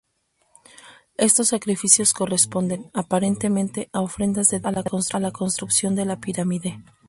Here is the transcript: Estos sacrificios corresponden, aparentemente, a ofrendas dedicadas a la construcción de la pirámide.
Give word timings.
Estos 1.17 1.49
sacrificios 1.49 2.13
corresponden, 2.13 2.89
aparentemente, 2.95 3.91
a 3.93 4.01
ofrendas 4.01 4.47
dedicadas 4.47 5.13
a 5.13 5.19
la 5.19 5.31
construcción 5.31 5.93
de 5.95 6.05
la 6.05 6.19
pirámide. 6.19 6.83